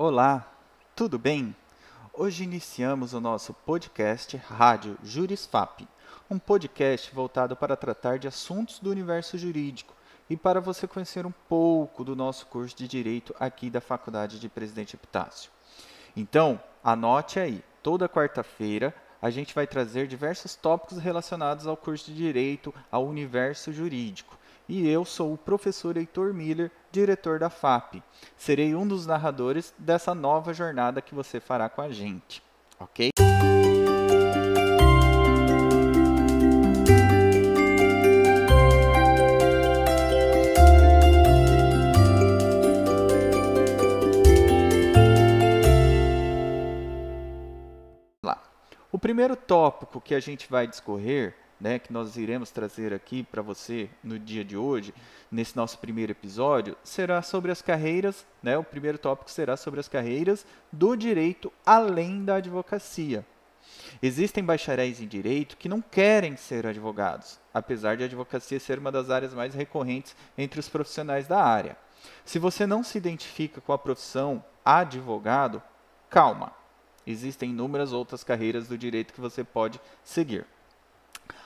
Olá, 0.00 0.48
tudo 0.94 1.18
bem? 1.18 1.56
Hoje 2.14 2.44
iniciamos 2.44 3.14
o 3.14 3.20
nosso 3.20 3.52
podcast 3.52 4.36
Rádio 4.36 4.96
Jurisfap, 5.02 5.88
um 6.30 6.38
podcast 6.38 7.12
voltado 7.12 7.56
para 7.56 7.76
tratar 7.76 8.16
de 8.16 8.28
assuntos 8.28 8.78
do 8.78 8.92
universo 8.92 9.36
jurídico 9.36 9.92
e 10.30 10.36
para 10.36 10.60
você 10.60 10.86
conhecer 10.86 11.26
um 11.26 11.32
pouco 11.48 12.04
do 12.04 12.14
nosso 12.14 12.46
curso 12.46 12.76
de 12.76 12.86
Direito 12.86 13.34
aqui 13.40 13.68
da 13.68 13.80
Faculdade 13.80 14.38
de 14.38 14.48
Presidente 14.48 14.94
Epitácio. 14.94 15.50
Então, 16.16 16.62
anote 16.84 17.40
aí, 17.40 17.60
toda 17.82 18.08
quarta-feira 18.08 18.94
a 19.20 19.30
gente 19.30 19.52
vai 19.52 19.66
trazer 19.66 20.06
diversos 20.06 20.54
tópicos 20.54 20.98
relacionados 20.98 21.66
ao 21.66 21.76
curso 21.76 22.12
de 22.12 22.16
Direito, 22.16 22.72
ao 22.88 23.04
universo 23.04 23.72
jurídico 23.72 24.37
e 24.68 24.86
eu 24.86 25.04
sou 25.04 25.32
o 25.32 25.38
professor 25.38 25.96
Heitor 25.96 26.34
Miller, 26.34 26.70
diretor 26.92 27.38
da 27.38 27.48
FAP. 27.48 28.02
Serei 28.36 28.74
um 28.74 28.86
dos 28.86 29.06
narradores 29.06 29.72
dessa 29.78 30.14
nova 30.14 30.52
jornada 30.52 31.00
que 31.00 31.14
você 31.14 31.40
fará 31.40 31.68
com 31.68 31.80
a 31.80 31.90
gente, 31.90 32.42
ok? 32.78 33.10
O 48.90 48.98
primeiro 49.00 49.36
tópico 49.36 50.00
que 50.00 50.12
a 50.12 50.18
gente 50.18 50.50
vai 50.50 50.66
discorrer 50.66 51.36
né, 51.60 51.78
que 51.78 51.92
nós 51.92 52.16
iremos 52.16 52.50
trazer 52.50 52.92
aqui 52.94 53.22
para 53.22 53.42
você 53.42 53.88
no 54.02 54.18
dia 54.18 54.44
de 54.44 54.56
hoje, 54.56 54.94
nesse 55.30 55.56
nosso 55.56 55.78
primeiro 55.78 56.12
episódio, 56.12 56.76
será 56.82 57.20
sobre 57.22 57.50
as 57.50 57.60
carreiras, 57.60 58.26
né, 58.42 58.56
o 58.56 58.64
primeiro 58.64 58.98
tópico 58.98 59.30
será 59.30 59.56
sobre 59.56 59.80
as 59.80 59.88
carreiras 59.88 60.46
do 60.72 60.96
direito 60.96 61.52
além 61.64 62.24
da 62.24 62.36
advocacia. 62.36 63.24
Existem 64.02 64.44
bacharéis 64.44 65.00
em 65.00 65.06
direito 65.06 65.56
que 65.56 65.68
não 65.68 65.80
querem 65.80 66.36
ser 66.36 66.66
advogados, 66.66 67.38
apesar 67.52 67.96
de 67.96 68.02
a 68.02 68.06
advocacia 68.06 68.60
ser 68.60 68.78
uma 68.78 68.92
das 68.92 69.10
áreas 69.10 69.34
mais 69.34 69.54
recorrentes 69.54 70.14
entre 70.36 70.60
os 70.60 70.68
profissionais 70.68 71.26
da 71.26 71.42
área. 71.42 71.76
Se 72.24 72.38
você 72.38 72.66
não 72.66 72.82
se 72.82 72.96
identifica 72.96 73.60
com 73.60 73.72
a 73.72 73.78
profissão 73.78 74.42
advogado, 74.64 75.62
calma. 76.08 76.52
Existem 77.06 77.50
inúmeras 77.50 77.92
outras 77.92 78.22
carreiras 78.22 78.68
do 78.68 78.78
direito 78.78 79.14
que 79.14 79.20
você 79.20 79.42
pode 79.42 79.80
seguir. 80.04 80.46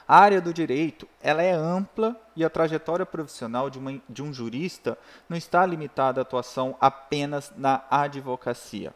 A 0.06 0.19
área 0.19 0.41
do 0.41 0.53
direito 0.53 1.08
ela 1.20 1.42
é 1.42 1.53
ampla 1.53 2.20
e 2.34 2.45
a 2.45 2.50
trajetória 2.50 3.06
profissional 3.06 3.70
de, 3.70 3.78
uma, 3.78 4.00
de 4.08 4.22
um 4.22 4.33
jurista 4.33 4.98
não 5.28 5.36
está 5.36 5.64
limitada 5.64 6.20
à 6.20 6.22
atuação 6.22 6.77
apenas 6.81 7.53
na 7.56 7.84
advocacia. 7.91 8.95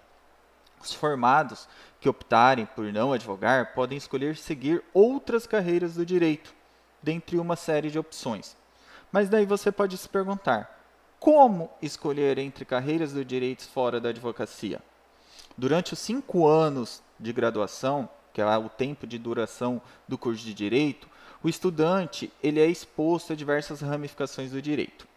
Os 0.81 0.93
formados 0.93 1.69
que 2.01 2.09
optarem 2.09 2.67
por 2.67 2.93
não 2.93 3.13
advogar 3.13 3.73
podem 3.75 3.97
escolher 3.97 4.37
seguir 4.37 4.83
outras 4.93 5.47
carreiras 5.47 5.95
do 5.95 6.05
direito, 6.05 6.55
dentre 7.03 7.39
uma 7.39 7.57
série 7.57 7.91
de 7.91 7.99
opções. 7.99 8.57
Mas 9.11 9.29
daí 9.29 9.47
você 9.47 9.73
pode 9.73 9.97
se 9.97 10.09
perguntar: 10.09 10.79
como 11.19 11.71
escolher 11.81 12.39
entre 12.39 12.65
carreiras 12.65 13.13
do 13.13 13.25
direito 13.25 13.67
fora 13.69 14.01
da 14.01 14.11
advocacia? 14.11 14.81
Durante 15.57 15.95
os 15.95 15.99
cinco 15.99 16.47
anos 16.47 17.03
de 17.19 17.33
graduação, 17.33 18.09
que 18.37 18.43
é 18.43 18.59
o 18.59 18.69
tempo 18.69 19.07
de 19.07 19.19
duração 19.19 19.81
do 20.07 20.19
curso 20.19 20.45
de 20.45 20.53
direito, 20.53 21.09
o 21.43 21.49
estudante 21.49 22.31
ele 22.43 22.61
é 22.61 22.67
exposto 22.67 23.33
a 23.33 23.37
diversas 23.37 23.81
ramificações 23.81 24.51
do 24.51 24.61
direito. 24.61 25.09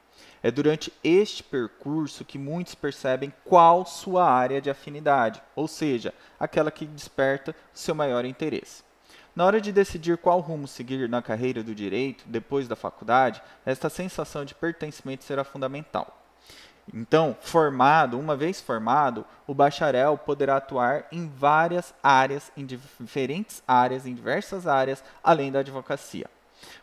É 0.41 0.49
durante 0.49 0.93
este 1.03 1.43
percurso 1.43 2.23
que 2.23 2.37
muitos 2.37 2.75
percebem 2.75 3.33
qual 3.43 3.85
sua 3.85 4.23
área 4.23 4.61
de 4.61 4.69
afinidade, 4.69 5.41
ou 5.53 5.67
seja, 5.67 6.13
aquela 6.39 6.71
que 6.71 6.85
desperta 6.85 7.53
seu 7.73 7.93
maior 7.93 8.23
interesse. 8.23 8.83
Na 9.35 9.45
hora 9.45 9.59
de 9.59 9.73
decidir 9.73 10.17
qual 10.17 10.39
rumo 10.39 10.65
seguir 10.65 11.09
na 11.09 11.21
carreira 11.21 11.61
do 11.61 11.75
direito 11.75 12.23
depois 12.25 12.69
da 12.69 12.75
faculdade, 12.77 13.41
esta 13.65 13.89
sensação 13.89 14.45
de 14.45 14.55
pertencimento 14.55 15.25
será 15.25 15.43
fundamental. 15.43 16.18
Então, 16.93 17.37
formado, 17.39 18.19
uma 18.19 18.35
vez 18.35 18.59
formado, 18.59 19.25
o 19.45 19.53
bacharel 19.53 20.17
poderá 20.17 20.57
atuar 20.57 21.05
em 21.11 21.27
várias 21.27 21.93
áreas, 22.01 22.51
em 22.57 22.65
diferentes 22.65 23.61
áreas, 23.67 24.05
em 24.05 24.13
diversas 24.13 24.65
áreas, 24.65 25.03
além 25.23 25.51
da 25.51 25.59
advocacia. 25.59 26.27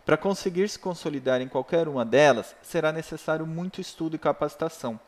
Para 0.05 0.16
conseguir 0.16 0.69
se 0.69 0.78
consolidar 0.78 1.41
em 1.41 1.49
qualquer 1.49 1.89
uma 1.89 2.05
delas, 2.05 2.55
será 2.62 2.93
necessário 2.93 3.47
muito 3.47 3.81
estudo 3.81 4.16
e 4.16 4.19
capacitação. 4.19 4.99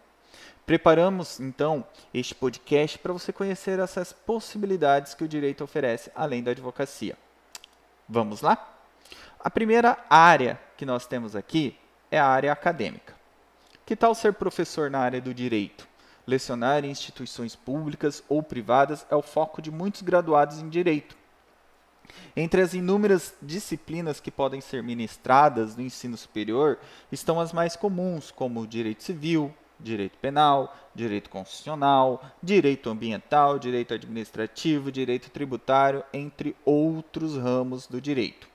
Preparamos, 0.66 1.40
então, 1.40 1.84
este 2.12 2.34
podcast 2.34 2.98
para 2.98 3.12
você 3.12 3.32
conhecer 3.32 3.78
essas 3.78 4.12
possibilidades 4.12 5.14
que 5.14 5.24
o 5.24 5.28
direito 5.28 5.64
oferece 5.64 6.10
além 6.14 6.42
da 6.42 6.50
advocacia. 6.50 7.16
Vamos 8.06 8.42
lá? 8.42 8.76
A 9.40 9.48
primeira 9.48 9.96
área 10.10 10.60
que 10.76 10.84
nós 10.84 11.06
temos 11.06 11.34
aqui 11.34 11.78
é 12.10 12.18
a 12.18 12.26
área 12.26 12.52
acadêmica. 12.52 13.17
Que 13.88 13.96
tal 13.96 14.14
ser 14.14 14.34
professor 14.34 14.90
na 14.90 14.98
área 14.98 15.18
do 15.18 15.32
direito? 15.32 15.88
Lecionar 16.26 16.84
em 16.84 16.90
instituições 16.90 17.56
públicas 17.56 18.22
ou 18.28 18.42
privadas 18.42 19.06
é 19.10 19.16
o 19.16 19.22
foco 19.22 19.62
de 19.62 19.70
muitos 19.70 20.02
graduados 20.02 20.58
em 20.58 20.68
direito. 20.68 21.16
Entre 22.36 22.60
as 22.60 22.74
inúmeras 22.74 23.32
disciplinas 23.40 24.20
que 24.20 24.30
podem 24.30 24.60
ser 24.60 24.82
ministradas 24.82 25.74
no 25.74 25.82
ensino 25.82 26.18
superior 26.18 26.78
estão 27.10 27.40
as 27.40 27.50
mais 27.50 27.76
comuns, 27.76 28.30
como 28.30 28.66
direito 28.66 29.02
civil, 29.02 29.54
direito 29.80 30.18
penal, 30.18 30.76
direito 30.94 31.30
constitucional, 31.30 32.22
direito 32.42 32.90
ambiental, 32.90 33.58
direito 33.58 33.94
administrativo, 33.94 34.92
direito 34.92 35.30
tributário, 35.30 36.04
entre 36.12 36.54
outros 36.62 37.38
ramos 37.38 37.86
do 37.86 38.02
direito. 38.02 38.48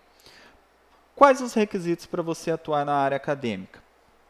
Quais 1.15 1.41
os 1.41 1.55
requisitos 1.55 2.05
para 2.05 2.21
você 2.21 2.51
atuar 2.51 2.85
na 2.85 2.93
área 2.93 3.17
acadêmica? 3.17 3.82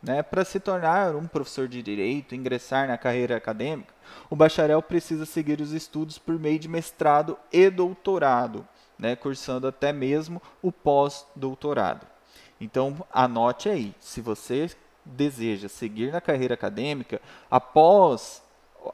Né? 0.04 0.22
Para 0.22 0.44
se 0.44 0.60
tornar 0.60 1.16
um 1.16 1.26
professor 1.26 1.66
de 1.66 1.82
direito, 1.82 2.36
ingressar 2.36 2.90
na 2.90 2.98
carreira 2.98 3.38
acadêmica, 3.38 3.94
o 4.30 4.36
bacharel 4.36 4.82
precisa 4.82 5.26
seguir 5.26 5.62
os 5.62 5.72
estudos 5.72 6.18
por 6.18 6.38
meio 6.38 6.60
de 6.60 6.68
mestrado 6.68 7.38
e 7.52 7.70
doutorado, 7.70 8.68
né? 9.00 9.16
cursando 9.16 9.66
até 9.66 9.94
mesmo 9.94 10.42
o 10.62 10.74
pós-doutorado. 10.74 12.06
Então, 12.60 13.06
anote 13.14 13.70
aí, 13.70 13.96
se 14.00 14.20
você 14.20 14.70
deseja 15.06 15.70
seguir 15.70 16.12
na 16.12 16.20
carreira 16.20 16.54
acadêmica, 16.54 17.22
após 17.50 18.44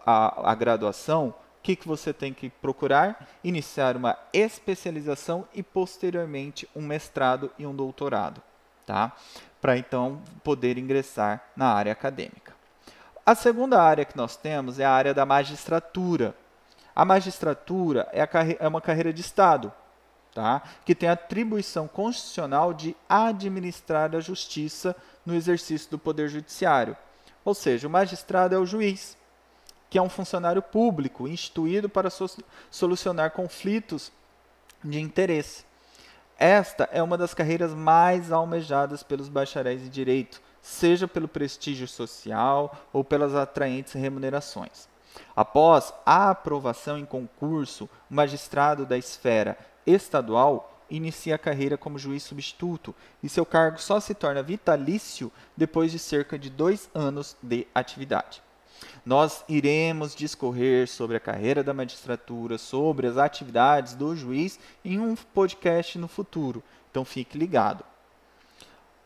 a, 0.06 0.52
a 0.52 0.56
graduação, 0.56 1.30
o 1.30 1.62
que, 1.62 1.76
que 1.76 1.88
você 1.88 2.14
tem 2.14 2.34
que 2.34 2.50
procurar? 2.50 3.28
Iniciar 3.44 3.98
uma 3.98 4.18
especialização 4.32 5.48
e, 5.54 5.62
posteriormente, 5.62 6.70
um 6.76 6.82
mestrado 6.82 7.52
e 7.58 7.66
um 7.66 7.76
doutorado. 7.76 8.42
Tá? 8.86 9.16
Para 9.62 9.78
então 9.78 10.22
poder 10.44 10.78
ingressar 10.78 11.44
na 11.56 11.74
área 11.74 11.92
acadêmica. 11.92 12.54
A 13.26 13.36
segunda 13.36 13.82
área 13.82 14.06
que 14.06 14.18
nós 14.18 14.36
temos 14.36 14.80
é 14.80 14.86
a 14.86 14.92
área 14.92 15.14
da 15.14 15.26
magistratura. 15.26 16.36
A 16.96 17.06
magistratura 17.06 18.08
é, 18.12 18.22
a 18.22 18.30
é 18.60 18.68
uma 18.68 18.82
carreira 18.82 19.14
de 19.14 19.22
Estado, 19.22 19.72
tá? 20.34 20.64
que 20.84 20.96
tem 20.96 21.08
a 21.08 21.14
atribuição 21.14 21.88
constitucional 21.88 22.74
de 22.74 22.96
administrar 23.08 24.16
a 24.16 24.20
justiça 24.20 24.96
no 25.26 25.36
exercício 25.36 25.92
do 25.92 26.00
Poder 26.00 26.28
Judiciário. 26.28 26.98
Ou 27.46 27.54
seja, 27.54 27.88
o 27.88 27.92
magistrado 27.92 28.56
é 28.56 28.58
o 28.58 28.66
juiz, 28.66 29.16
que 29.90 29.98
é 29.98 30.02
um 30.02 30.10
funcionário 30.10 30.62
público 30.62 31.28
instituído 31.28 31.88
para 31.88 32.10
so 32.10 32.28
solucionar 32.72 33.32
conflitos 33.32 34.12
de 34.84 35.00
interesse. 35.00 35.69
Esta 36.40 36.88
é 36.94 37.04
uma 37.04 37.18
das 37.18 37.34
carreiras 37.34 37.74
mais 37.74 38.32
almejadas 38.32 39.04
pelos 39.04 39.28
bacharéis 39.28 39.84
em 39.84 39.90
direito, 39.90 40.42
seja 40.62 41.06
pelo 41.06 41.28
prestígio 41.28 41.86
social 41.86 42.74
ou 42.94 43.04
pelas 43.04 43.36
atraentes 43.36 43.92
remunerações. 43.92 44.88
Após 45.36 45.94
a 46.06 46.30
aprovação 46.30 46.98
em 46.98 47.04
concurso, 47.04 47.90
o 48.10 48.14
magistrado 48.14 48.86
da 48.86 48.98
esfera 48.98 49.58
estadual 49.86 50.82
inicia 50.90 51.36
a 51.36 51.38
carreira 51.38 51.78
como 51.78 52.00
juiz 52.00 52.24
substituto 52.24 52.96
e 53.22 53.28
seu 53.28 53.46
cargo 53.46 53.78
só 53.78 54.00
se 54.00 54.14
torna 54.14 54.42
vitalício 54.42 55.30
depois 55.58 55.92
de 55.92 56.00
cerca 56.00 56.40
de 56.40 56.50
dois 56.50 56.90
anos 56.96 57.36
de 57.44 57.68
atividade. 57.76 58.42
Nós 59.06 59.44
iremos 59.48 60.16
discorrer 60.16 60.88
sobre 60.88 61.18
a 61.18 61.20
carreira 61.20 61.64
da 61.64 61.74
magistratura, 61.74 62.58
sobre 62.58 63.08
as 63.08 63.18
atividades 63.18 63.94
do 63.94 64.16
juiz 64.16 64.60
em 64.84 65.00
um 65.00 65.16
podcast 65.16 65.98
no 65.98 66.08
futuro. 66.08 66.64
Então 66.92 67.04
fique 67.06 67.38
ligado. 67.38 67.84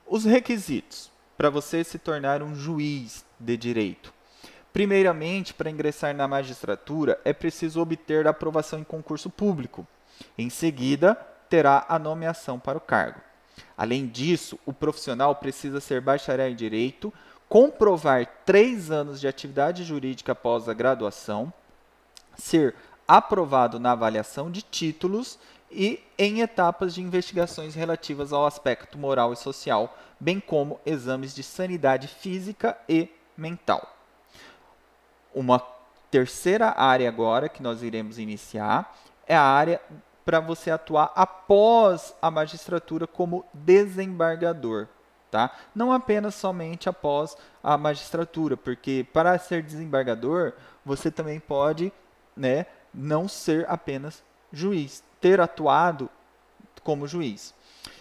Os 0.05 0.25
requisitos 0.25 1.11
para 1.37 1.49
você 1.49 1.83
se 1.83 1.97
tornar 1.97 2.41
um 2.43 2.55
juiz 2.55 3.25
de 3.39 3.57
direito. 3.57 4.13
Primeiramente, 4.71 5.53
para 5.53 5.69
ingressar 5.69 6.15
na 6.15 6.27
magistratura, 6.27 7.19
é 7.23 7.31
preciso 7.31 7.79
obter 7.79 8.27
aprovação 8.27 8.79
em 8.79 8.83
concurso 8.83 9.29
público. 9.29 9.85
Em 10.37 10.49
seguida, 10.49 11.15
terá 11.49 11.85
a 11.87 11.99
nomeação 11.99 12.59
para 12.59 12.77
o 12.77 12.81
cargo. 12.81 13.21
Além 13.77 14.07
disso, 14.07 14.57
o 14.65 14.73
profissional 14.73 15.35
precisa 15.35 15.79
ser 15.79 16.01
bacharel 16.01 16.49
em 16.49 16.55
direito 16.55 17.13
comprovar 17.49 18.25
três 18.45 18.89
anos 18.91 19.19
de 19.19 19.27
atividade 19.27 19.83
jurídica 19.83 20.31
após 20.31 20.67
a 20.67 20.73
graduação, 20.73 21.51
ser 22.37 22.75
aprovado 23.07 23.79
na 23.79 23.91
avaliação 23.91 24.49
de 24.49 24.61
títulos 24.61 25.37
e 25.71 26.01
em 26.17 26.41
etapas 26.41 26.93
de 26.93 27.01
investigações 27.01 27.75
relativas 27.75 28.31
ao 28.31 28.45
aspecto 28.45 28.97
moral 28.97 29.33
e 29.33 29.35
social, 29.35 29.97
bem 30.19 30.39
como 30.39 30.79
exames 30.85 31.33
de 31.33 31.43
sanidade 31.43 32.07
física 32.07 32.77
e 32.87 33.09
mental. 33.35 33.95
Uma 35.33 35.59
terceira 36.11 36.73
área 36.77 37.09
agora 37.09 37.49
que 37.49 37.63
nós 37.63 37.81
iremos 37.81 38.19
iniciar 38.19 38.95
é 39.27 39.35
a 39.35 39.41
área 39.41 39.81
para 40.23 40.39
você 40.39 40.71
atuar 40.71 41.11
após 41.15 42.15
a 42.21 42.31
magistratura 42.31 43.07
como 43.07 43.45
desembargador. 43.53 44.87
Tá? 45.33 45.49
Não 45.73 45.91
apenas 45.91 46.35
somente 46.35 46.87
após 46.87 47.35
a 47.63 47.75
magistratura, 47.75 48.55
porque 48.55 49.03
para 49.11 49.35
ser 49.39 49.63
desembargador, 49.63 50.53
você 50.85 51.09
também 51.09 51.39
pode 51.39 51.91
né, 52.37 52.67
não 52.93 53.27
ser 53.27 53.67
apenas 53.67 54.23
juiz, 54.51 55.03
ter 55.19 55.41
atuado 55.41 56.07
como 56.83 57.07
juiz. 57.07 57.51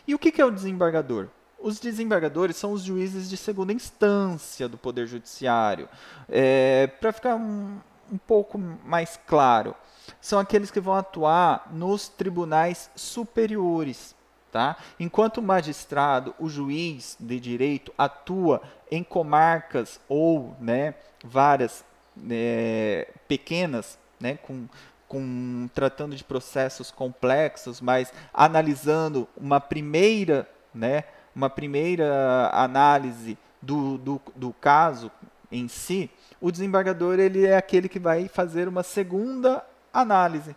E 0.06 0.14
o 0.14 0.18
que 0.18 0.42
é 0.42 0.44
o 0.44 0.50
desembargador? 0.50 1.28
Os 1.58 1.80
desembargadores 1.80 2.54
são 2.56 2.72
os 2.72 2.82
juízes 2.82 3.30
de 3.30 3.38
segunda 3.38 3.72
instância 3.72 4.68
do 4.68 4.76
Poder 4.76 5.06
Judiciário. 5.06 5.88
É, 6.28 6.86
Para 6.86 7.14
ficar 7.14 7.36
um, 7.36 7.80
um 8.12 8.18
pouco 8.18 8.58
mais 8.58 9.18
claro, 9.26 9.74
são 10.20 10.38
aqueles 10.38 10.70
que 10.70 10.80
vão 10.80 10.92
atuar 10.92 11.70
nos 11.72 12.10
tribunais 12.10 12.90
superiores. 12.94 14.14
Tá? 14.52 14.76
Enquanto 15.00 15.38
o 15.38 15.42
magistrado, 15.42 16.34
o 16.38 16.46
juiz 16.46 17.16
de 17.18 17.40
direito, 17.40 17.90
atua 17.96 18.60
em 18.90 19.02
comarcas 19.02 19.98
ou 20.06 20.54
né, 20.60 20.94
várias 21.24 21.82
é, 22.30 23.08
pequenas, 23.26 23.98
né, 24.20 24.36
com, 24.42 24.68
com, 25.08 25.70
tratando 25.72 26.14
de 26.14 26.22
processos 26.22 26.90
complexos, 26.90 27.80
mas 27.80 28.12
analisando 28.32 29.26
uma 29.38 29.58
primeira, 29.58 30.46
né, 30.74 31.04
uma 31.34 31.48
primeira 31.48 32.50
análise 32.52 33.38
do, 33.62 33.96
do, 33.96 34.20
do 34.36 34.52
caso 34.52 35.10
em 35.50 35.66
si, 35.66 36.10
o 36.38 36.50
desembargador 36.50 37.18
ele 37.18 37.46
é 37.46 37.56
aquele 37.56 37.88
que 37.88 37.98
vai 37.98 38.28
fazer 38.28 38.68
uma 38.68 38.82
segunda 38.82 39.64
análise, 39.92 40.54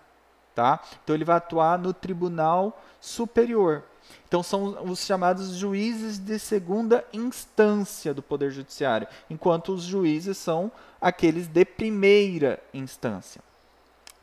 tá? 0.55 0.79
Então 1.03 1.13
ele 1.15 1.25
vai 1.25 1.35
atuar 1.35 1.77
no 1.77 1.93
tribunal 1.93 2.81
superior. 2.99 3.83
Então 4.27 4.41
são 4.41 4.83
os 4.89 5.05
chamados 5.05 5.55
juízes 5.55 6.17
de 6.17 6.39
segunda 6.39 7.05
instância 7.11 8.13
do 8.13 8.23
Poder 8.23 8.51
Judiciário, 8.51 9.07
enquanto 9.29 9.73
os 9.73 9.83
juízes 9.83 10.37
são 10.37 10.71
aqueles 10.99 11.47
de 11.47 11.65
primeira 11.65 12.59
instância. 12.73 13.41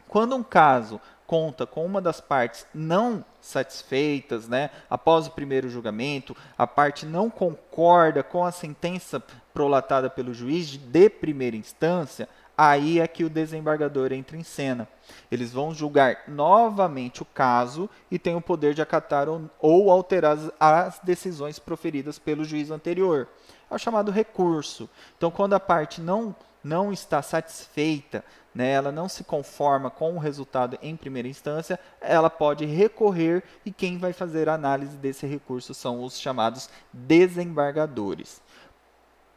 Quando 0.09 0.35
um 0.35 0.43
caso 0.43 1.01
conta 1.27 1.65
com 1.65 1.87
uma 1.87 2.01
das 2.01 2.21
partes 2.21 2.67
não 2.75 3.25
satisfeitas, 3.41 4.47
né, 4.47 4.69
após 4.91 5.27
o 5.27 5.31
primeiro 5.31 5.71
julgamento, 5.71 6.37
a 6.59 6.67
parte 6.67 7.07
não 7.07 7.31
concorda 7.31 8.23
com 8.23 8.45
a 8.45 8.53
sentença 8.53 9.23
prolatada 9.55 10.11
pelo 10.11 10.35
juiz 10.35 10.69
de 10.69 11.09
primeira 11.09 11.57
instância, 11.57 12.29
aí 12.57 13.01
é 13.01 13.07
que 13.07 13.25
o 13.25 13.31
desembargador 13.31 14.13
entra 14.13 14.37
em 14.37 14.43
cena. 14.43 14.89
Eles 15.31 15.53
vão 15.53 15.75
julgar 15.75 16.25
novamente 16.29 17.23
o 17.23 17.25
caso 17.27 17.89
e 18.11 18.19
têm 18.19 18.37
o 18.37 18.41
poder 18.41 18.75
de 18.75 18.83
acatar 18.83 19.27
ou 19.61 19.91
alterar 19.91 20.39
as 20.59 20.99
decisões 21.01 21.59
proferidas 21.59 22.19
pelo 22.19 22.45
juiz 22.45 22.71
anterior. 22.71 23.29
É 23.71 23.75
o 23.75 23.79
chamado 23.79 24.11
recurso. 24.11 24.89
Então, 25.17 25.31
quando 25.31 25.55
a 25.55 25.61
parte 25.61 26.01
não, 26.01 26.35
não 26.63 26.93
está 26.93 27.23
satisfeita 27.23 28.25
né, 28.55 28.71
ela 28.73 28.93
não 28.93 29.09
se 29.09 29.25
conforma 29.25 29.91
com 29.91 30.15
o 30.15 30.19
resultado 30.19 30.79
em 30.83 30.97
primeira 30.97 31.29
instância, 31.29 31.79
ela 32.01 32.29
pode 32.29 32.65
recorrer 32.65 33.43
e 33.65 33.73
quem 33.73 33.99
vai 33.99 34.13
fazer 34.13 34.49
a 34.49 34.55
análise 34.55 34.97
desse 34.97 35.27
recurso 35.27 35.73
são 35.73 36.03
os 36.03 36.19
chamados 36.19 36.69
desembargadores. 36.93 38.43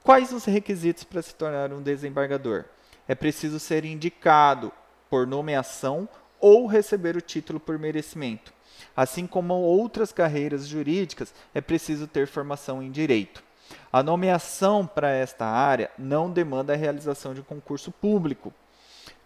Quais 0.03 0.31
os 0.31 0.45
requisitos 0.45 1.03
para 1.03 1.21
se 1.21 1.33
tornar 1.33 1.71
um 1.73 1.81
desembargador? 1.81 2.65
É 3.07 3.15
preciso 3.15 3.59
ser 3.59 3.85
indicado 3.85 4.71
por 5.09 5.27
nomeação 5.27 6.07
ou 6.39 6.65
receber 6.65 7.15
o 7.15 7.21
título 7.21 7.59
por 7.59 7.77
merecimento. 7.77 8.53
Assim 8.95 9.25
como 9.27 9.53
outras 9.53 10.11
carreiras 10.11 10.67
jurídicas, 10.67 11.33
é 11.53 11.61
preciso 11.61 12.07
ter 12.07 12.27
formação 12.27 12.81
em 12.81 12.91
direito. 12.91 13.43
A 13.91 14.03
nomeação 14.03 14.85
para 14.85 15.09
esta 15.09 15.45
área 15.45 15.89
não 15.97 16.29
demanda 16.29 16.73
a 16.73 16.77
realização 16.77 17.33
de 17.33 17.41
concurso 17.41 17.91
público, 17.91 18.53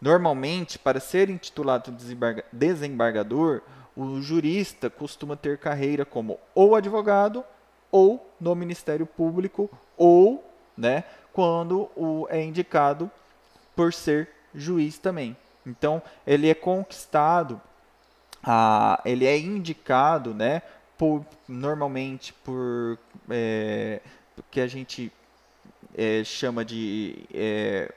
Normalmente, 0.01 0.79
para 0.79 0.99
ser 0.99 1.29
intitulado 1.29 1.93
desembargador, 2.53 3.61
o 3.95 4.21
jurista 4.21 4.89
costuma 4.89 5.35
ter 5.35 5.57
carreira 5.57 6.05
como 6.05 6.39
ou 6.55 6.75
advogado 6.75 7.43
ou 7.91 8.25
no 8.39 8.55
Ministério 8.55 9.05
Público 9.05 9.69
ou, 9.97 10.43
né, 10.77 11.03
quando 11.33 11.89
o 11.97 12.25
é 12.29 12.41
indicado 12.41 13.11
por 13.79 13.93
ser 13.93 14.27
juiz 14.53 14.97
também. 14.97 15.37
Então, 15.65 16.01
ele 16.27 16.49
é 16.49 16.53
conquistado, 16.53 17.61
ah, 18.43 19.01
ele 19.05 19.25
é 19.25 19.39
indicado, 19.39 20.33
né, 20.33 20.61
por, 20.97 21.25
normalmente 21.47 22.33
por 22.33 22.99
é, 23.29 24.01
que 24.51 24.59
a 24.59 24.67
gente 24.67 25.09
é, 25.95 26.25
chama 26.25 26.65
de 26.65 27.23
é, 27.33 27.93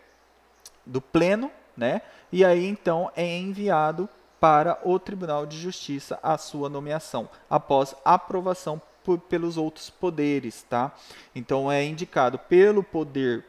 do 0.86 1.00
pleno 1.00 1.50
né? 1.76 2.00
E 2.30 2.44
aí 2.44 2.64
então 2.64 3.10
é 3.16 3.36
enviado 3.36 4.08
para 4.38 4.78
o 4.84 5.00
Tribunal 5.00 5.46
de 5.46 5.58
Justiça 5.58 6.16
a 6.22 6.38
sua 6.38 6.68
nomeação, 6.68 7.28
após 7.50 7.92
aprovação 8.04 8.80
por, 9.02 9.18
pelos 9.18 9.56
outros 9.56 9.90
poderes, 9.90 10.62
tá? 10.62 10.92
Então 11.34 11.72
é 11.72 11.84
indicado 11.84 12.38
pelo 12.38 12.84
poder 12.84 13.44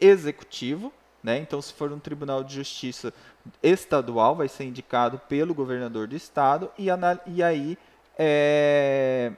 executivo, 0.00 0.92
né? 1.26 1.38
Então 1.38 1.60
se 1.60 1.72
for 1.72 1.90
um 1.90 1.98
Tribunal 1.98 2.44
de 2.44 2.54
Justiça 2.54 3.12
estadual, 3.60 4.36
vai 4.36 4.46
ser 4.46 4.62
indicado 4.62 5.18
pelo 5.28 5.52
governador 5.52 6.06
do 6.06 6.14
estado 6.14 6.70
e, 6.78 6.86
e 7.26 7.42
aí 7.42 7.76
é, 8.16 9.32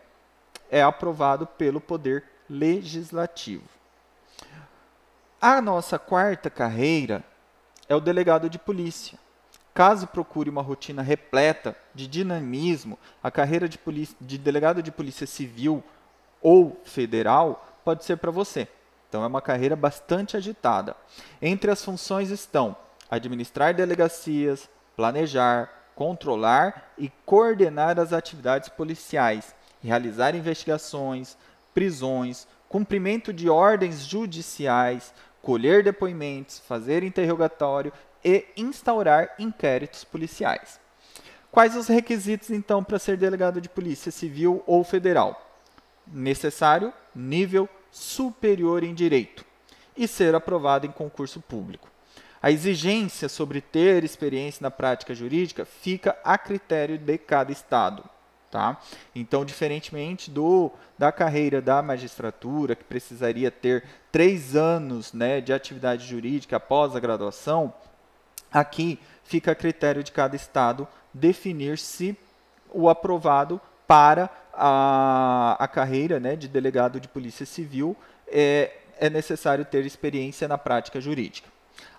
é 0.70 0.82
aprovado 0.82 1.46
pelo 1.46 1.80
poder 1.80 2.24
legislativo. 2.48 3.64
A 5.40 5.62
nossa 5.62 5.98
quarta 5.98 6.50
carreira 6.50 7.24
é 7.88 7.94
o 7.94 8.00
delegado 8.00 8.50
de 8.50 8.58
polícia. 8.58 9.18
Caso 9.72 10.06
procure 10.08 10.50
uma 10.50 10.60
rotina 10.60 11.00
repleta 11.00 11.74
de 11.94 12.06
dinamismo, 12.06 12.98
a 13.22 13.30
carreira 13.30 13.66
de, 13.66 13.78
polícia, 13.78 14.14
de 14.20 14.36
delegado 14.36 14.82
de 14.82 14.92
polícia 14.92 15.26
civil 15.26 15.82
ou 16.42 16.78
federal 16.84 17.66
pode 17.82 18.04
ser 18.04 18.18
para 18.18 18.30
você. 18.30 18.68
Então, 19.08 19.24
é 19.24 19.26
uma 19.26 19.40
carreira 19.40 19.74
bastante 19.74 20.36
agitada. 20.36 20.94
Entre 21.40 21.70
as 21.70 21.82
funções 21.84 22.30
estão 22.30 22.76
administrar 23.10 23.74
delegacias, 23.74 24.68
planejar, 24.94 25.70
controlar 25.94 26.92
e 26.98 27.10
coordenar 27.24 27.98
as 27.98 28.12
atividades 28.12 28.68
policiais, 28.68 29.54
realizar 29.82 30.34
investigações, 30.34 31.36
prisões, 31.72 32.46
cumprimento 32.68 33.32
de 33.32 33.48
ordens 33.48 34.00
judiciais, 34.06 35.14
colher 35.40 35.82
depoimentos, 35.82 36.58
fazer 36.58 37.02
interrogatório 37.02 37.92
e 38.24 38.44
instaurar 38.56 39.34
inquéritos 39.38 40.04
policiais. 40.04 40.78
Quais 41.50 41.74
os 41.74 41.88
requisitos, 41.88 42.50
então, 42.50 42.84
para 42.84 42.98
ser 42.98 43.16
delegado 43.16 43.60
de 43.60 43.68
polícia 43.68 44.12
civil 44.12 44.62
ou 44.66 44.84
federal? 44.84 45.40
Necessário 46.06 46.92
nível 47.14 47.68
superior 47.90 48.82
em 48.82 48.94
direito 48.94 49.44
e 49.96 50.06
ser 50.06 50.34
aprovado 50.34 50.86
em 50.86 50.90
concurso 50.90 51.40
público. 51.40 51.88
A 52.40 52.50
exigência 52.50 53.28
sobre 53.28 53.60
ter 53.60 54.04
experiência 54.04 54.62
na 54.62 54.70
prática 54.70 55.14
jurídica 55.14 55.64
fica 55.64 56.16
a 56.22 56.38
critério 56.38 56.96
de 56.96 57.18
cada 57.18 57.50
estado. 57.50 58.04
Tá? 58.50 58.80
Então, 59.14 59.44
diferentemente 59.44 60.30
do 60.30 60.70
da 60.96 61.12
carreira 61.12 61.60
da 61.60 61.82
magistratura, 61.82 62.74
que 62.74 62.82
precisaria 62.82 63.50
ter 63.50 63.84
três 64.10 64.56
anos 64.56 65.12
né, 65.12 65.40
de 65.40 65.52
atividade 65.52 66.06
jurídica 66.06 66.56
após 66.56 66.96
a 66.96 67.00
graduação, 67.00 67.72
aqui 68.50 68.98
fica 69.22 69.52
a 69.52 69.54
critério 69.54 70.02
de 70.02 70.10
cada 70.10 70.34
estado 70.34 70.88
definir 71.12 71.78
se 71.78 72.16
o 72.70 72.88
aprovado 72.88 73.60
para 73.86 74.30
a, 74.58 75.56
a 75.58 75.68
carreira 75.68 76.18
né, 76.18 76.34
de 76.34 76.48
delegado 76.48 77.00
de 77.00 77.06
polícia 77.06 77.46
civil 77.46 77.96
é, 78.26 78.72
é 78.98 79.08
necessário 79.08 79.64
ter 79.64 79.86
experiência 79.86 80.48
na 80.48 80.58
prática 80.58 81.00
jurídica. 81.00 81.48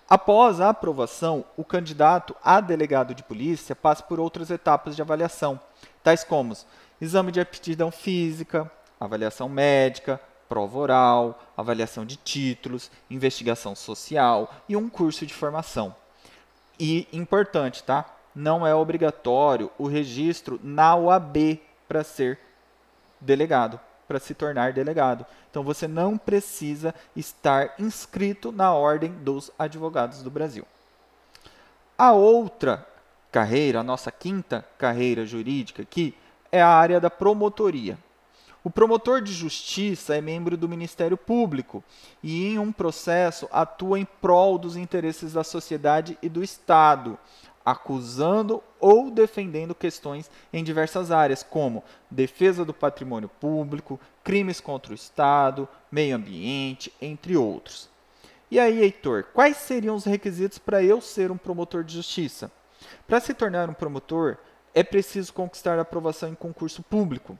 Após 0.08 0.60
a 0.60 0.68
aprovação, 0.70 1.44
o 1.56 1.64
candidato 1.64 2.36
a 2.44 2.60
delegado 2.60 3.14
de 3.14 3.22
polícia 3.22 3.74
passa 3.74 4.02
por 4.02 4.20
outras 4.20 4.50
etapas 4.50 4.94
de 4.94 5.00
avaliação, 5.00 5.58
tais 6.02 6.22
como 6.22 6.54
exame 7.00 7.32
de 7.32 7.40
aptidão 7.40 7.90
física, 7.90 8.70
avaliação 8.98 9.48
médica, 9.48 10.20
prova 10.48 10.78
oral, 10.78 11.42
avaliação 11.56 12.04
de 12.04 12.16
títulos, 12.16 12.90
investigação 13.08 13.74
social 13.74 14.52
e 14.68 14.76
um 14.76 14.90
curso 14.90 15.24
de 15.24 15.32
formação. 15.32 15.94
E 16.78 17.06
importante, 17.12 17.84
tá? 17.84 18.04
Não 18.34 18.66
é 18.66 18.74
obrigatório 18.74 19.70
o 19.78 19.86
registro 19.86 20.60
na 20.62 20.96
OAB 20.96 21.60
para 21.86 22.02
ser 22.02 22.38
delegado, 23.20 23.78
para 24.08 24.18
se 24.18 24.34
tornar 24.34 24.72
delegado. 24.72 25.24
Então 25.50 25.62
você 25.62 25.86
não 25.86 26.18
precisa 26.18 26.94
estar 27.14 27.74
inscrito 27.78 28.50
na 28.50 28.72
Ordem 28.72 29.12
dos 29.12 29.50
Advogados 29.58 30.22
do 30.22 30.30
Brasil. 30.30 30.66
A 31.96 32.12
outra 32.12 32.86
carreira, 33.30 33.80
a 33.80 33.84
nossa 33.84 34.10
quinta 34.10 34.64
carreira 34.78 35.24
jurídica 35.24 35.82
aqui, 35.82 36.14
é 36.50 36.60
a 36.60 36.68
área 36.68 36.98
da 36.98 37.10
promotoria. 37.10 37.98
O 38.62 38.70
promotor 38.70 39.22
de 39.22 39.32
justiça 39.32 40.14
é 40.14 40.20
membro 40.20 40.56
do 40.56 40.68
Ministério 40.68 41.16
Público 41.16 41.82
e, 42.22 42.46
em 42.46 42.58
um 42.58 42.70
processo, 42.70 43.48
atua 43.50 43.98
em 43.98 44.04
prol 44.04 44.58
dos 44.58 44.76
interesses 44.76 45.32
da 45.32 45.42
sociedade 45.42 46.18
e 46.20 46.28
do 46.28 46.42
Estado, 46.42 47.18
acusando 47.70 48.62
ou 48.78 49.10
defendendo 49.10 49.74
questões 49.74 50.30
em 50.52 50.64
diversas 50.64 51.10
áreas, 51.10 51.42
como 51.42 51.84
defesa 52.10 52.64
do 52.64 52.74
patrimônio 52.74 53.28
público, 53.28 54.00
crimes 54.24 54.60
contra 54.60 54.92
o 54.92 54.94
Estado, 54.94 55.68
meio 55.90 56.16
ambiente, 56.16 56.92
entre 57.00 57.36
outros. 57.36 57.88
E 58.50 58.58
aí, 58.58 58.82
Heitor, 58.82 59.24
quais 59.32 59.56
seriam 59.58 59.94
os 59.94 60.04
requisitos 60.04 60.58
para 60.58 60.82
eu 60.82 61.00
ser 61.00 61.30
um 61.30 61.36
promotor 61.36 61.84
de 61.84 61.94
justiça? 61.94 62.50
Para 63.06 63.20
se 63.20 63.32
tornar 63.32 63.70
um 63.70 63.74
promotor, 63.74 64.38
é 64.74 64.82
preciso 64.82 65.32
conquistar 65.32 65.78
a 65.78 65.82
aprovação 65.82 66.28
em 66.28 66.34
concurso 66.34 66.82
público. 66.82 67.38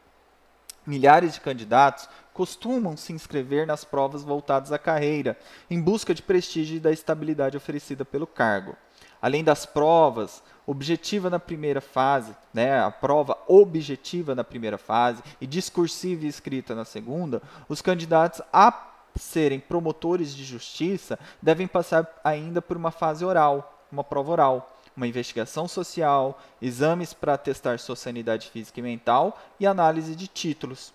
Milhares 0.87 1.35
de 1.35 1.41
candidatos 1.41 2.09
costumam 2.33 2.97
se 2.97 3.13
inscrever 3.13 3.67
nas 3.67 3.85
provas 3.85 4.23
voltadas 4.23 4.73
à 4.73 4.79
carreira, 4.79 5.39
em 5.69 5.81
busca 5.81 6.15
de 6.15 6.23
prestígio 6.23 6.77
e 6.77 6.81
da 6.81 6.91
estabilidade 6.91 7.57
oferecida 7.57 8.05
pelo 8.05 8.27
cargo. 8.27 8.77
Além 9.21 9.45
das 9.45 9.67
provas 9.67 10.43
objetiva 10.67 11.29
na 11.29 11.39
primeira 11.39 11.81
fase, 11.81 12.35
né, 12.55 12.81
a 12.81 12.91
prova 12.91 13.37
objetiva 13.49 14.35
na 14.35 14.45
primeira 14.45 14.79
fase 14.79 15.23
e 15.41 15.47
discursiva 15.47 16.25
e 16.25 16.29
escrita 16.29 16.75
na 16.75 16.85
segunda, 16.85 17.43
os 17.69 17.83
candidatos 17.83 18.41
a 18.53 18.89
serem 19.17 19.59
promotores 19.59 20.35
de 20.35 20.45
justiça 20.45 21.19
devem 21.43 21.67
passar 21.67 22.09
ainda 22.23 22.63
por 22.63 22.77
uma 22.77 22.91
fase 22.91 23.25
oral, 23.25 23.85
uma 23.91 24.05
prova 24.05 24.33
oral 24.33 24.77
uma 24.97 25.07
investigação 25.07 25.67
social, 25.67 26.41
exames 26.61 27.15
para 27.15 27.39
testar 27.39 27.79
sua 27.79 27.97
sanidade 27.97 28.51
física 28.51 28.81
e 28.81 28.83
mental 28.83 29.41
e 29.59 29.67
análise 29.67 30.15
de 30.15 30.27
títulos. 30.27 30.93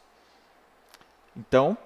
Então, 1.36 1.78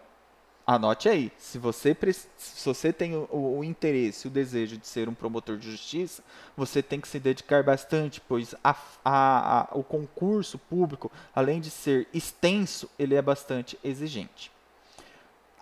anote 0.75 1.09
aí, 1.09 1.31
se 1.37 1.57
você, 1.57 1.97
se 2.37 2.63
você 2.65 2.93
tem 2.93 3.15
o, 3.15 3.27
o, 3.31 3.63
interesse, 3.63 4.27
o 4.27 4.29
desejo 4.29 4.77
de 4.77 4.87
ser 4.87 5.09
um 5.09 5.15
promotor 5.15 5.57
de 5.57 5.71
justiça, 5.71 6.23
você 6.55 6.83
tem 6.83 7.01
que 7.01 7.07
se 7.07 7.19
dedicar 7.19 7.63
bastante, 7.63 8.21
pois 8.21 8.53
a, 8.63 8.75
a, 9.03 9.61
a, 9.61 9.67
o 9.71 9.83
concurso 9.83 10.59
público, 10.59 11.11
além 11.33 11.59
de 11.59 11.71
ser 11.71 12.07
extenso, 12.13 12.87
ele 12.99 13.15
é 13.15 13.21
bastante 13.21 13.79
exigente. 13.83 14.51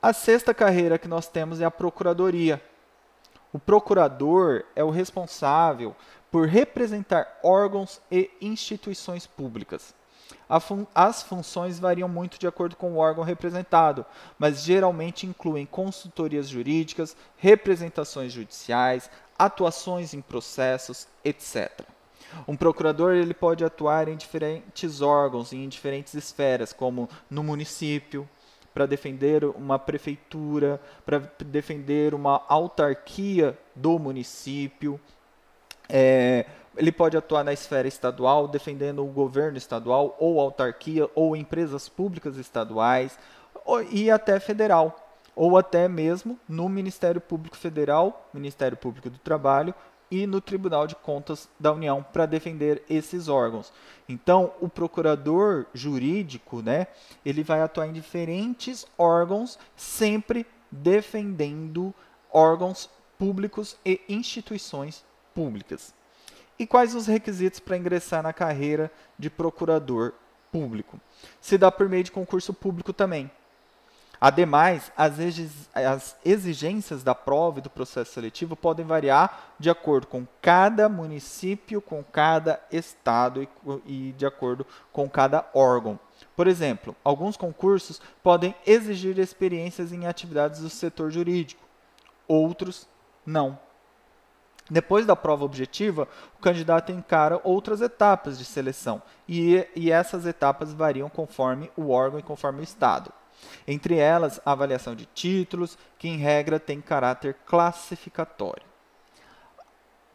A 0.01 0.11
sexta 0.11 0.53
carreira 0.53 0.97
que 0.97 1.07
nós 1.07 1.27
temos 1.27 1.61
é 1.61 1.65
a 1.65 1.71
procuradoria. 1.71 2.61
O 3.53 3.59
procurador 3.59 4.65
é 4.75 4.83
o 4.83 4.89
responsável 4.89 5.95
por 6.29 6.49
representar 6.49 7.39
órgãos 7.41 8.01
e 8.11 8.29
instituições 8.41 9.25
públicas. 9.25 9.95
Fun 10.61 10.85
as 10.95 11.21
funções 11.23 11.77
variam 11.77 12.07
muito 12.07 12.39
de 12.39 12.47
acordo 12.47 12.75
com 12.75 12.93
o 12.93 12.97
órgão 12.97 13.23
representado, 13.23 14.05
mas 14.39 14.63
geralmente 14.63 15.27
incluem 15.27 15.65
consultorias 15.65 16.47
jurídicas, 16.47 17.15
representações 17.37 18.31
judiciais, 18.31 19.09
atuações 19.37 20.13
em 20.13 20.21
processos, 20.21 21.07
etc. 21.23 21.81
Um 22.47 22.55
procurador 22.55 23.13
ele 23.13 23.33
pode 23.33 23.63
atuar 23.63 24.07
em 24.07 24.15
diferentes 24.15 25.01
órgãos 25.01 25.51
e 25.51 25.57
em 25.57 25.69
diferentes 25.69 26.13
esferas, 26.13 26.73
como 26.73 27.09
no 27.29 27.43
município, 27.43 28.27
para 28.73 28.85
defender 28.85 29.43
uma 29.43 29.79
prefeitura, 29.79 30.79
para 31.05 31.19
defender 31.39 32.13
uma 32.13 32.43
autarquia 32.47 33.57
do 33.75 33.97
município, 33.97 34.99
é, 35.89 36.45
ele 36.77 36.91
pode 36.91 37.17
atuar 37.17 37.43
na 37.43 37.51
esfera 37.51 37.87
estadual, 37.87 38.47
defendendo 38.47 39.03
o 39.03 39.11
governo 39.11 39.57
estadual, 39.57 40.15
ou 40.19 40.39
autarquia, 40.39 41.09
ou 41.15 41.35
empresas 41.35 41.89
públicas 41.89 42.37
estaduais, 42.37 43.17
ou, 43.65 43.81
e 43.83 44.11
até 44.11 44.39
federal, 44.39 44.95
ou 45.35 45.57
até 45.57 45.87
mesmo 45.87 46.39
no 46.47 46.69
Ministério 46.69 47.19
Público 47.19 47.57
Federal, 47.57 48.29
Ministério 48.33 48.77
Público 48.77 49.09
do 49.09 49.17
Trabalho 49.17 49.73
e 50.09 50.25
no 50.25 50.39
Tribunal 50.39 50.87
de 50.87 50.95
Contas 50.95 51.49
da 51.59 51.71
União 51.71 52.05
para 52.13 52.25
defender 52.25 52.83
esses 52.89 53.27
órgãos. 53.27 53.73
Então, 54.07 54.53
o 54.61 54.69
procurador 54.69 55.65
jurídico, 55.73 56.61
né, 56.61 56.87
ele 57.25 57.43
vai 57.43 57.61
atuar 57.61 57.87
em 57.87 57.93
diferentes 57.93 58.85
órgãos, 58.97 59.59
sempre 59.75 60.45
defendendo 60.71 61.93
órgãos 62.31 62.89
públicos 63.17 63.77
e 63.85 63.99
instituições 64.07 65.03
públicas. 65.37 65.93
E 66.57 66.65
quais 66.65 66.95
os 66.95 67.05
requisitos 67.05 67.59
para 67.59 67.77
ingressar 67.77 68.23
na 68.23 68.33
carreira 68.33 68.91
de 69.19 69.29
procurador 69.29 70.13
público? 70.51 70.99
Se 71.39 71.59
dá 71.59 71.71
por 71.71 71.87
meio 71.87 72.03
de 72.03 72.11
concurso 72.11 72.51
público 72.55 72.91
também. 72.91 73.29
Ademais, 74.19 74.91
as 74.97 76.15
exigências 76.25 77.03
da 77.03 77.13
prova 77.13 77.59
e 77.59 77.61
do 77.61 77.69
processo 77.69 78.13
seletivo 78.13 78.55
podem 78.55 78.83
variar 78.83 79.53
de 79.59 79.69
acordo 79.69 80.07
com 80.07 80.25
cada 80.41 80.89
município, 80.89 81.79
com 81.79 82.03
cada 82.03 82.59
estado 82.71 83.47
e, 83.85 84.15
de 84.17 84.25
acordo 84.25 84.65
com 84.91 85.07
cada 85.07 85.47
órgão. 85.53 85.99
Por 86.35 86.47
exemplo, 86.47 86.95
alguns 87.03 87.37
concursos 87.37 88.01
podem 88.23 88.55
exigir 88.65 89.19
experiências 89.19 89.93
em 89.93 90.07
atividades 90.07 90.61
do 90.61 90.69
setor 90.71 91.11
jurídico, 91.11 91.61
outros 92.27 92.87
não. 93.23 93.66
Depois 94.69 95.05
da 95.05 95.15
prova 95.15 95.45
objetiva, 95.45 96.07
o 96.37 96.41
candidato 96.41 96.91
encara 96.91 97.39
outras 97.43 97.81
etapas 97.81 98.37
de 98.37 98.43
seleção, 98.43 99.01
e, 99.27 99.65
e, 99.75 99.91
essas 99.91 100.25
etapas 100.25 100.73
variam 100.73 101.09
conforme 101.09 101.71
o 101.75 101.89
órgão 101.89 102.19
e 102.19 102.23
conforme 102.23 102.59
o 102.59 102.63
Estado. 102.63 103.11
Entre 103.67 103.95
elas, 103.95 104.41
a 104.45 104.51
avaliação 104.51 104.95
de 104.95 105.05
títulos, 105.05 105.77
que 105.97 106.07
em 106.07 106.17
regra 106.17 106.59
tem 106.59 106.81
caráter 106.81 107.35
classificatório. 107.45 108.65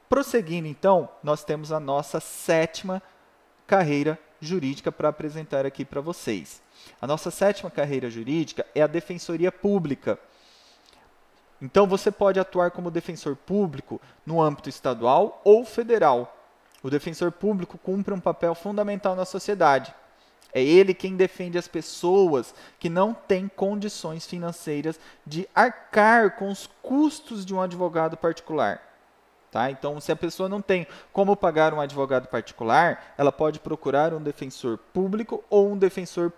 Prosseguindo, 0.09 0.69
então, 0.69 1.09
nós 1.23 1.43
temos 1.45 1.73
a 1.73 1.81
nossa 1.81 2.21
sétima 2.21 3.03
carreira 3.67 4.19
jurídica 4.41 4.93
para 4.93 5.09
apresentar 5.09 5.65
aqui 5.65 5.85
para 5.85 6.01
vocês. 6.01 6.61
A 7.01 7.07
nossa 7.07 7.31
sétima 7.31 7.71
carreira 7.71 8.11
jurídica 8.11 8.67
é 8.75 8.83
a 8.83 8.87
Defensoria 8.87 9.51
Pública 9.51 10.19
então 11.63 11.87
você 11.87 12.11
pode 12.11 12.41
atuar 12.41 12.73
como 12.73 12.91
defensor 12.91 13.37
público 13.37 14.01
no 14.27 14.43
âmbito 14.43 14.69
estadual 14.69 15.41
ou 15.45 15.65
federal. 15.65 16.37
O 16.83 16.91
defensor 16.91 17.31
público 17.31 17.79
cumpre 17.79 18.13
um 18.13 18.19
papel 18.19 18.53
fundamental 18.53 19.15
na 19.15 19.25
sociedade. 19.25 19.95
É 20.53 20.61
ele 20.61 20.93
quem 20.93 21.17
defende 21.17 21.57
as 21.57 21.69
pessoas 21.69 22.53
que 22.81 22.91
não 22.91 23.15
têm 23.15 23.47
condições 23.47 24.27
financeiras 24.27 24.99
de 25.25 25.49
arcar 25.55 26.33
com 26.33 26.51
os 26.51 26.69
custos 26.83 27.47
de 27.47 27.55
um 27.55 27.61
advogado 27.61 28.17
particular. 28.17 28.83
Tá? 29.51 29.71
Então, 29.71 30.01
se 30.01 30.11
a 30.11 30.17
pessoa 30.17 30.49
não 30.49 30.61
tem 30.61 30.87
como 31.13 31.37
pagar 31.37 31.73
um 31.73 31.81
advogado 31.81 32.27
particular, 32.27 33.15
ela 33.17 33.31
pode 33.31 33.61
procurar 33.61 34.13
um 34.13 34.21
defensor 34.21 34.79
público 34.93 35.45
ou 35.49 35.71
um 35.71 35.79
defensor, 35.79 36.33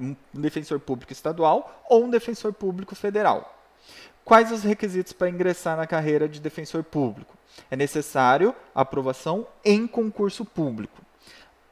um 0.00 0.16
defensor 0.32 0.80
público 0.80 1.12
estadual 1.12 1.84
ou 1.90 2.04
um 2.04 2.10
defensor 2.10 2.52
público 2.52 2.94
federal. 2.94 3.52
Quais 4.26 4.50
os 4.50 4.64
requisitos 4.64 5.12
para 5.12 5.30
ingressar 5.30 5.76
na 5.76 5.86
carreira 5.86 6.28
de 6.28 6.40
defensor 6.40 6.82
público? 6.82 7.38
É 7.70 7.76
necessário 7.76 8.52
aprovação 8.74 9.46
em 9.64 9.86
concurso 9.86 10.44
público. 10.44 11.00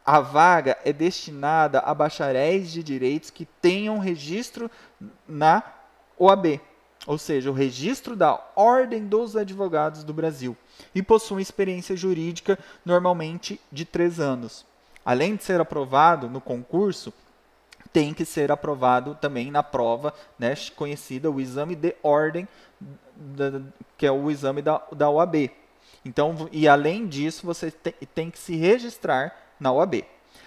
A 0.06 0.20
vaga 0.20 0.78
é 0.84 0.92
destinada 0.92 1.80
a 1.80 1.92
bacharéis 1.92 2.70
de 2.70 2.80
direitos 2.80 3.28
que 3.28 3.44
tenham 3.60 3.98
registro 3.98 4.70
na 5.26 5.64
OAB, 6.16 6.60
ou 7.08 7.18
seja, 7.18 7.50
o 7.50 7.54
registro 7.54 8.14
da 8.14 8.40
Ordem 8.54 9.04
dos 9.04 9.34
Advogados 9.34 10.04
do 10.04 10.14
Brasil, 10.14 10.56
e 10.94 11.02
possuem 11.02 11.42
experiência 11.42 11.96
jurídica 11.96 12.56
normalmente 12.84 13.60
de 13.72 13.84
três 13.84 14.20
anos. 14.20 14.64
Além 15.04 15.34
de 15.34 15.42
ser 15.42 15.60
aprovado 15.60 16.30
no 16.30 16.40
concurso, 16.40 17.12
tem 17.94 18.12
que 18.12 18.24
ser 18.24 18.50
aprovado 18.50 19.14
também 19.14 19.52
na 19.52 19.62
prova 19.62 20.12
né, 20.36 20.52
conhecida, 20.74 21.30
o 21.30 21.40
exame 21.40 21.76
de 21.76 21.94
ordem, 22.02 22.48
da, 23.14 23.62
que 23.96 24.04
é 24.04 24.10
o 24.10 24.28
exame 24.32 24.60
da, 24.60 24.82
da 24.90 25.08
OAB. 25.08 25.48
Então, 26.04 26.48
e 26.50 26.66
além 26.66 27.06
disso, 27.06 27.46
você 27.46 27.70
tem, 27.70 27.94
tem 28.12 28.30
que 28.32 28.38
se 28.38 28.56
registrar 28.56 29.32
na 29.60 29.70
OAB. 29.70 30.02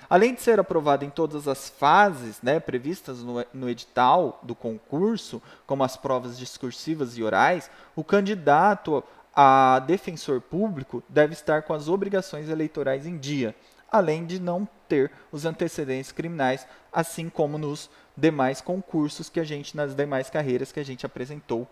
Além 0.10 0.34
de 0.34 0.42
ser 0.42 0.60
aprovado 0.60 1.06
em 1.06 1.10
todas 1.10 1.48
as 1.48 1.70
fases 1.70 2.42
né, 2.42 2.60
previstas 2.60 3.24
no, 3.24 3.46
no, 3.54 3.70
edital 3.70 4.42
do 4.44 4.54
concurso, 4.54 5.42
como 5.66 5.86
as 5.86 5.96
provas 5.96 6.38
discursivas 6.38 7.18
e 7.18 7.24
orais, 7.24 7.72
o 7.96 8.04
candidato 8.04 9.02
a 9.34 9.80
defensor 9.88 10.42
público 10.42 11.02
deve 11.08 11.32
estar 11.32 11.62
com 11.62 11.74
as 11.74 11.88
obrigações 11.88 12.50
eleitorais 12.50 13.06
em 13.06 13.18
dia, 13.18 13.56
além 13.92 14.26
de 14.26 14.40
não 14.40 14.68
ter 14.88 15.12
os 15.32 15.46
antecedentes 15.46 16.12
criminais, 16.12 16.68
assim 16.92 17.30
como 17.30 17.58
nos 17.58 17.90
demais 18.16 18.62
concursos 18.62 19.30
que 19.30 19.40
a 19.40 19.44
gente, 19.44 19.76
nas 19.76 19.94
demais 19.94 20.30
carreiras 20.30 20.72
que 20.72 20.80
a 20.80 20.86
gente 20.86 21.06
apresentou 21.06 21.68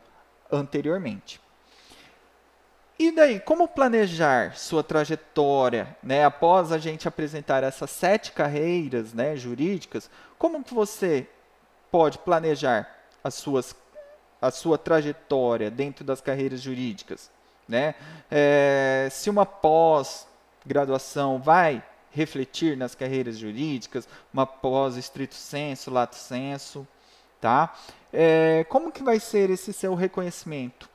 anteriormente. 0.51 1.41
E 2.97 3.11
daí, 3.11 3.41
como 3.41 3.67
planejar 3.67 4.55
sua 4.55 4.81
trajetória, 4.81 5.97
né, 6.01 6.23
após 6.23 6.71
a 6.71 6.77
gente 6.77 7.07
apresentar 7.07 7.61
essas 7.61 7.89
sete 7.89 8.31
carreiras, 8.31 9.13
né, 9.13 9.35
jurídicas? 9.35 10.09
Como 10.37 10.63
que 10.63 10.73
você 10.73 11.27
pode 11.91 12.17
planejar 12.19 12.89
as 13.21 13.33
suas, 13.33 13.75
a 14.41 14.49
sua 14.49 14.77
trajetória 14.77 15.69
dentro 15.69 16.05
das 16.05 16.21
carreiras 16.21 16.61
jurídicas, 16.61 17.29
né? 17.67 17.95
É, 18.31 19.09
se 19.11 19.29
uma 19.29 19.45
pós-graduação 19.45 21.37
vai 21.39 21.83
refletir 22.15 22.77
nas 22.77 22.95
carreiras 22.95 23.37
jurídicas, 23.37 24.07
uma 24.33 24.47
pós 24.47 24.95
estrito 24.95 25.35
senso, 25.35 25.91
lato 25.91 26.15
senso, 26.15 26.87
tá? 27.41 27.75
É, 28.11 28.65
como 28.69 28.91
que 28.91 29.03
vai 29.03 29.19
ser 29.19 29.49
esse 29.49 29.73
seu 29.73 29.93
reconhecimento? 29.93 30.89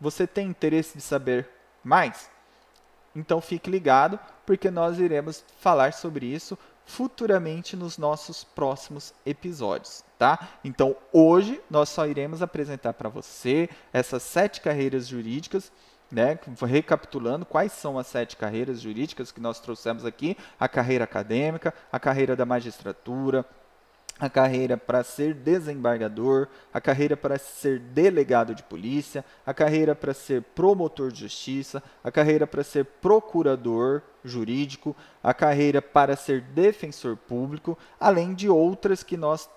Você 0.00 0.26
tem 0.26 0.46
interesse 0.46 0.98
de 0.98 1.02
saber 1.02 1.48
mais? 1.82 2.30
Então 3.16 3.40
fique 3.40 3.70
ligado, 3.70 4.20
porque 4.44 4.70
nós 4.70 4.98
iremos 4.98 5.44
falar 5.58 5.94
sobre 5.94 6.26
isso 6.26 6.56
futuramente 6.84 7.76
nos 7.76 7.98
nossos 7.98 8.44
próximos 8.44 9.12
episódios, 9.26 10.02
tá? 10.18 10.48
Então 10.64 10.96
hoje 11.12 11.60
nós 11.70 11.88
só 11.88 12.06
iremos 12.06 12.40
apresentar 12.40 12.94
para 12.94 13.08
você 13.08 13.68
essas 13.92 14.22
sete 14.22 14.60
carreiras 14.60 15.06
jurídicas, 15.06 15.72
né? 16.10 16.38
Recapitulando 16.66 17.44
quais 17.44 17.72
são 17.72 17.98
as 17.98 18.06
sete 18.06 18.36
carreiras 18.36 18.80
jurídicas 18.80 19.30
que 19.30 19.40
nós 19.40 19.60
trouxemos 19.60 20.04
aqui: 20.04 20.36
a 20.58 20.68
carreira 20.68 21.04
acadêmica, 21.04 21.74
a 21.92 22.00
carreira 22.00 22.34
da 22.34 22.46
magistratura, 22.46 23.44
a 24.18 24.28
carreira 24.28 24.76
para 24.76 25.04
ser 25.04 25.32
desembargador, 25.32 26.48
a 26.72 26.80
carreira 26.80 27.16
para 27.16 27.38
ser 27.38 27.78
delegado 27.78 28.54
de 28.54 28.62
polícia, 28.62 29.24
a 29.46 29.54
carreira 29.54 29.94
para 29.94 30.12
ser 30.12 30.42
promotor 30.42 31.12
de 31.12 31.20
justiça, 31.20 31.82
a 32.02 32.10
carreira 32.10 32.46
para 32.46 32.64
ser 32.64 32.84
procurador 32.84 34.02
jurídico, 34.24 34.96
a 35.22 35.32
carreira 35.32 35.80
para 35.80 36.16
ser 36.16 36.40
defensor 36.40 37.16
público, 37.16 37.78
além 38.00 38.34
de 38.34 38.48
outras 38.48 39.02
que 39.02 39.16
nós 39.16 39.48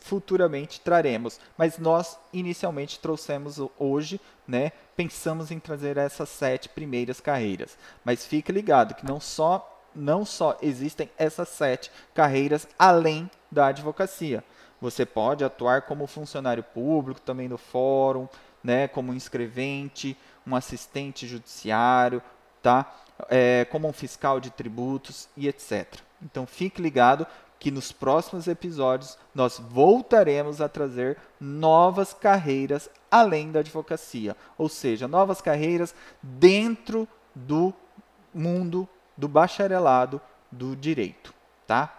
futuramente 0.00 0.80
traremos. 0.80 1.40
Mas 1.56 1.78
nós 1.78 2.18
inicialmente 2.32 3.00
trouxemos 3.00 3.58
hoje, 3.78 4.20
né? 4.46 4.72
Pensamos 4.96 5.50
em 5.50 5.58
trazer 5.58 5.96
essas 5.96 6.28
sete 6.28 6.68
primeiras 6.68 7.20
carreiras. 7.20 7.76
Mas 8.04 8.24
fique 8.26 8.52
ligado 8.52 8.94
que 8.94 9.06
não 9.06 9.20
só 9.20 9.74
não 9.94 10.24
só 10.24 10.56
existem 10.62 11.10
essas 11.18 11.48
sete 11.48 11.90
carreiras 12.14 12.68
além 12.78 13.28
da 13.50 13.66
advocacia. 13.66 14.44
Você 14.80 15.04
pode 15.04 15.44
atuar 15.44 15.82
como 15.82 16.06
funcionário 16.06 16.62
público, 16.62 17.20
também 17.20 17.48
no 17.48 17.58
fórum, 17.58 18.28
né, 18.62 18.86
como 18.86 19.12
inscrevente, 19.12 20.16
um 20.46 20.54
assistente 20.54 21.26
judiciário, 21.26 22.22
tá? 22.62 22.94
É, 23.28 23.66
como 23.70 23.88
um 23.88 23.92
fiscal 23.92 24.38
de 24.38 24.50
tributos 24.50 25.28
e 25.36 25.48
etc. 25.48 26.00
Então 26.22 26.46
fique 26.46 26.80
ligado 26.80 27.26
que 27.58 27.70
nos 27.70 27.90
próximos 27.90 28.46
episódios 28.46 29.18
nós 29.34 29.58
voltaremos 29.58 30.60
a 30.60 30.68
trazer 30.68 31.18
novas 31.40 32.14
carreiras 32.14 32.88
além 33.10 33.50
da 33.50 33.60
advocacia, 33.60 34.36
ou 34.56 34.68
seja, 34.68 35.08
novas 35.08 35.40
carreiras 35.40 35.94
dentro 36.22 37.08
do 37.34 37.72
mundo 38.32 38.88
do 39.16 39.26
bacharelado 39.26 40.20
do 40.50 40.76
direito, 40.76 41.34
tá? 41.66 41.98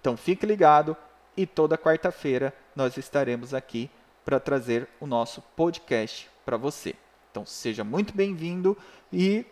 Então 0.00 0.16
fique 0.16 0.46
ligado 0.46 0.96
e 1.36 1.46
toda 1.46 1.78
quarta-feira 1.78 2.54
nós 2.74 2.96
estaremos 2.96 3.52
aqui 3.52 3.90
para 4.24 4.40
trazer 4.40 4.88
o 5.00 5.06
nosso 5.06 5.42
podcast 5.54 6.30
para 6.44 6.56
você. 6.56 6.94
Então 7.30 7.44
seja 7.44 7.84
muito 7.84 8.14
bem-vindo 8.14 8.76
e 9.12 9.44